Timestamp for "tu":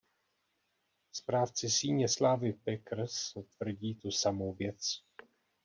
3.95-4.11